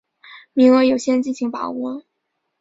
[0.53, 2.03] 名额有限，敬请把握